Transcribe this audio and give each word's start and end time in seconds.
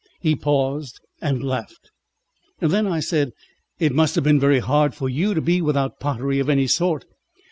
He 0.19 0.35
paused 0.35 0.99
and 1.21 1.43
laughed. 1.43 1.91
Then 2.59 2.87
I 2.87 3.01
said: 3.01 3.33
"It 3.77 3.93
must 3.93 4.15
have 4.15 4.23
been 4.23 4.39
very 4.39 4.57
hard 4.57 4.95
for 4.95 5.07
you 5.07 5.35
to 5.35 5.41
be 5.41 5.61
without 5.61 5.99
pottery 5.99 6.39
of 6.39 6.49
any 6.49 6.65
sort." 6.65 7.05